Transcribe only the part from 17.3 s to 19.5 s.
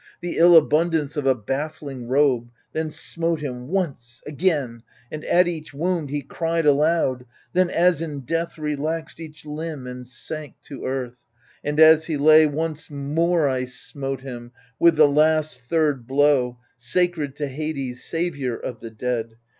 to Hades, saviour of the dead.